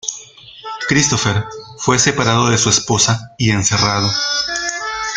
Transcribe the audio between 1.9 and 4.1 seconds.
separado de su esposa y encerrado.